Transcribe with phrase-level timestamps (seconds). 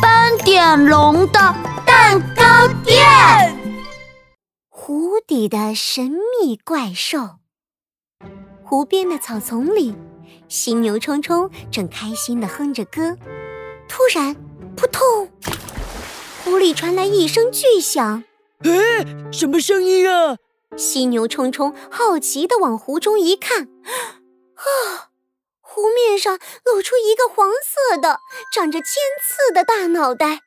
[0.00, 1.54] 斑点龙的
[1.86, 2.98] 蛋糕店。
[4.68, 6.10] 湖底的神
[6.40, 7.36] 秘怪兽。
[8.64, 9.94] 湖边的草丛里，
[10.48, 13.16] 犀牛冲冲正开心地哼着歌。
[13.88, 14.34] 突然，
[14.76, 15.28] 扑通！
[16.44, 18.24] 湖里传来一声巨响。
[18.64, 20.36] 哎，什么声音啊？
[20.76, 23.68] 犀牛冲冲好奇地往湖中一看，
[24.54, 25.11] 啊！
[25.74, 28.20] 湖面上露出一个黄色的、
[28.54, 30.40] 长着尖刺的大脑袋。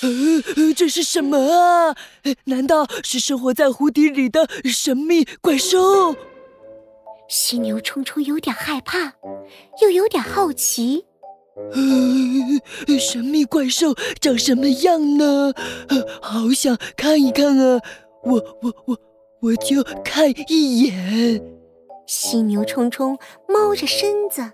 [0.00, 1.94] 呃，这是什么啊？
[2.46, 6.16] 难道是生活在湖底里的神秘怪兽？
[7.28, 9.12] 犀牛冲冲有点害怕，
[9.82, 11.04] 又有点好奇。
[12.88, 15.52] 呃，神秘怪兽长什么样呢？
[15.88, 17.80] 呃好想看一看啊！
[18.24, 18.98] 我我我
[19.42, 21.42] 我就看一眼。
[22.06, 23.18] 犀牛冲冲
[23.48, 24.52] 猫着身子，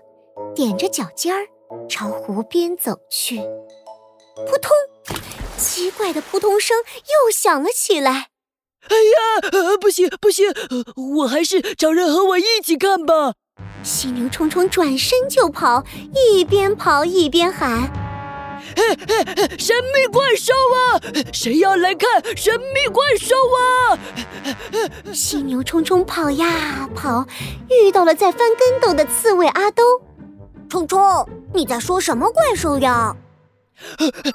[0.55, 1.47] 踮着脚尖儿，
[1.87, 3.37] 朝湖边走去。
[4.47, 4.71] 扑通！
[5.57, 8.29] 奇怪的扑通声又响了起来。
[8.87, 10.51] 哎呀，呃，不行不行，
[11.17, 13.33] 我还是找人和我一起看吧。
[13.83, 15.83] 犀牛冲冲转身就跑，
[16.15, 17.91] 一边跑一边喊
[18.75, 21.01] ：“嘿嘿嘿，神秘怪兽啊！
[21.33, 23.99] 谁要来看神秘怪兽啊？”
[25.13, 27.25] 犀牛冲冲跑呀跑，
[27.69, 29.83] 遇到了在翻跟斗的刺猬阿兜。
[30.69, 33.15] 冲冲，你在说什么怪兽呀？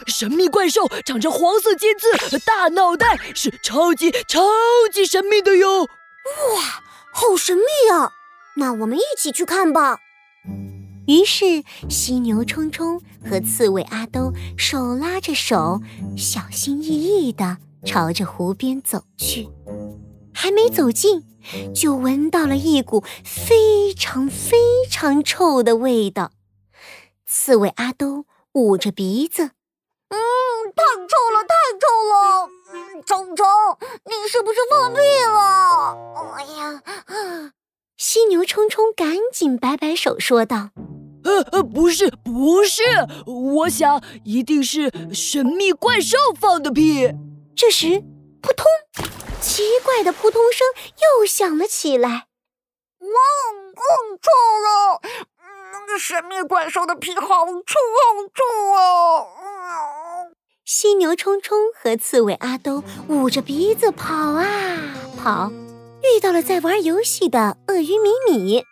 [0.07, 4.41] 神秘怪兽长着黄色尖刺，大脑袋，是超级超
[4.93, 5.83] 级神秘的哟！
[5.83, 5.87] 哇，
[7.13, 7.63] 好神秘
[7.93, 8.11] 啊！
[8.57, 9.99] 那我们一起去看吧。
[11.07, 15.81] 于是，犀牛冲冲和刺猬阿兜手拉着手，
[16.17, 19.49] 小心翼翼地朝着湖边走去。
[20.35, 21.23] 还没走近，
[21.75, 24.59] 就闻到了一股非常非
[24.91, 26.33] 常臭的味道。
[27.27, 29.51] 刺猬阿兜捂着鼻子
[30.11, 30.19] ：“嗯，
[30.77, 33.03] 太臭了，太臭了！
[33.07, 33.47] 虫虫，
[34.05, 35.97] 你是不是放屁了？”
[36.37, 36.83] 哎呀！
[37.97, 40.71] 犀牛冲冲赶紧摆摆手，说道
[41.25, 42.83] ：“呃呃，不是，不是，
[43.27, 47.11] 我想一定是神秘怪兽放的屁。”
[47.57, 48.01] 这时，
[48.41, 48.67] 扑通，
[49.45, 50.67] 奇怪的扑通声
[51.03, 52.29] 又响了起来。
[52.99, 53.09] 哇，
[53.75, 54.31] 更臭
[54.65, 55.03] 了！
[55.73, 59.27] 那个神秘怪兽的屁好臭，好臭啊！
[60.65, 64.47] 犀牛冲冲和刺猬阿兜捂着鼻子跑啊
[65.23, 65.53] 跑。
[66.03, 68.65] 遇到了在玩游戏的鳄鱼米米，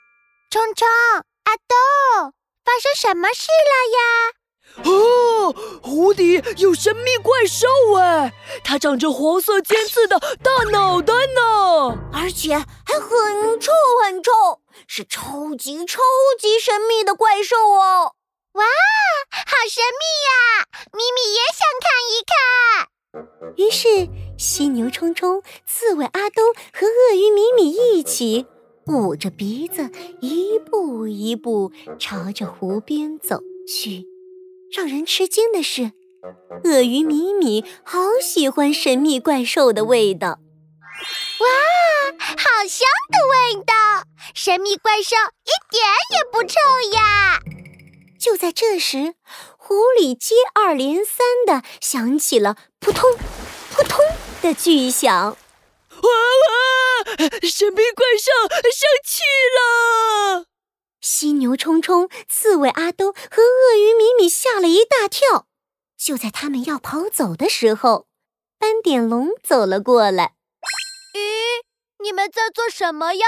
[0.50, 2.32] 冲冲，阿兜，
[2.64, 4.32] 发生什么事了呀？
[4.84, 7.66] 哦，湖底有神秘怪兽
[7.98, 8.32] 哎，
[8.64, 13.70] 它长着黄色尖刺的大脑袋呢，而且还很臭
[14.04, 14.30] 很臭，
[14.86, 16.00] 是超级超
[16.38, 18.14] 级神秘的怪兽哦！
[18.52, 18.64] 哇，
[19.30, 20.66] 好神秘呀！
[20.92, 22.34] 米米也想看一看。
[23.56, 24.08] 于是，
[24.38, 28.46] 犀牛冲冲、刺猬阿东和鳄鱼米米一起
[28.86, 29.90] 捂着鼻子，
[30.20, 34.11] 一步一步朝着湖边走去。
[34.72, 35.92] 让人吃惊的是，
[36.64, 40.38] 鳄鱼米米好喜欢神秘怪兽的味道。
[41.40, 41.46] 哇，
[42.18, 43.74] 好香的味道！
[44.34, 46.58] 神秘怪兽一点也不臭
[46.94, 47.40] 呀！
[48.18, 49.14] 就在这时，
[49.58, 53.10] 湖里接二连三的响起了扑通、
[53.72, 53.98] 扑通
[54.40, 55.12] 的巨响。
[55.12, 57.28] 哇哇！
[57.42, 59.20] 神秘怪兽生气
[59.58, 60.46] 了！
[61.02, 65.46] 犀牛冲冲、刺猬阿兜和鳄鱼米米吓了一大跳。
[65.98, 68.06] 就在他们要跑走的时候，
[68.58, 70.34] 斑点龙走了过来。
[71.14, 71.64] 咦，
[72.02, 73.26] 你们在做什么呀？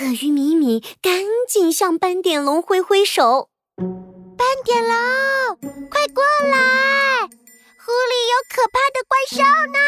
[0.00, 3.50] 鳄鱼米米赶紧向斑点龙挥挥手。
[3.76, 4.94] 斑点龙，
[5.90, 7.22] 快过来！
[7.22, 9.78] 湖里有可怕的怪兽呢！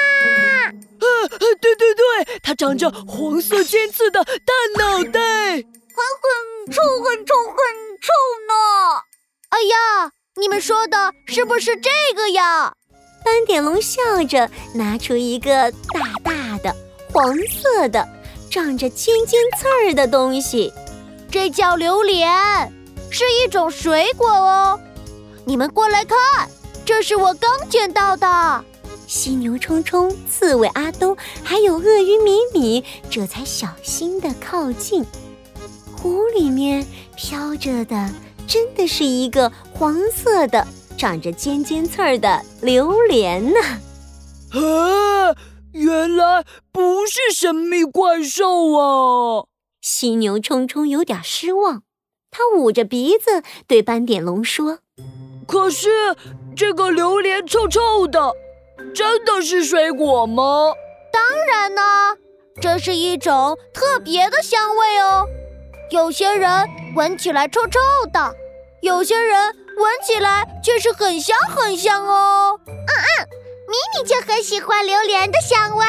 [1.00, 1.28] 啊，
[1.60, 5.64] 对对对，它长着黄色尖刺的大脑袋，
[5.96, 7.56] 还很臭，很臭，很
[8.02, 8.12] 臭
[8.46, 9.00] 呢！
[9.48, 12.74] 哎呀，你们说的是不是这个呀？
[13.24, 16.76] 斑点龙笑着拿出一个大大的
[17.10, 18.06] 黄色的、
[18.50, 20.70] 长着尖尖刺儿的东西，
[21.30, 22.30] 这叫榴莲。
[23.10, 24.78] 是一种水果哦，
[25.46, 26.18] 你们过来看，
[26.84, 28.64] 这是我刚捡到的。
[29.06, 35.06] 犀牛冲冲、刺猬阿东还有鳄鱼米米，这才小心地靠近。
[35.96, 38.10] 湖里面飘着的，
[38.46, 40.66] 真的是一个黄色的、
[40.96, 43.60] 长着尖尖刺儿的榴莲呢。
[44.52, 45.34] 啊，
[45.72, 49.46] 原来不是神秘怪兽啊！
[49.80, 51.82] 犀牛冲冲有点失望。
[52.30, 54.80] 他捂着鼻子对斑点龙说
[55.48, 55.88] ：“可是
[56.54, 58.32] 这个榴莲臭臭的，
[58.94, 60.72] 真的是水果吗？
[61.12, 61.82] 当然呢，
[62.60, 65.26] 这是一种特别的香味哦。
[65.90, 67.78] 有些人闻起来臭臭
[68.12, 68.34] 的，
[68.80, 69.38] 有些人
[69.76, 72.58] 闻起来却是很香很香哦。
[72.66, 73.28] 嗯嗯，
[73.68, 75.84] 米米就很喜欢榴莲的香味。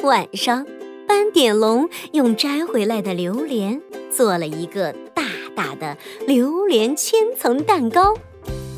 [0.02, 0.66] 晚上，
[1.06, 5.22] 斑点龙用摘回来的榴莲做了一个大
[5.54, 8.14] 大的榴莲千层蛋糕，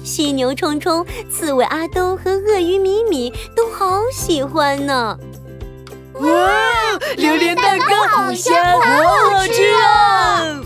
[0.05, 5.17] 犀牛冲冲、刺猬阿兜和鳄鱼米米都好喜欢呢。
[6.21, 8.81] 哇，榴莲蛋糕好香，好
[9.31, 10.61] 好吃啊！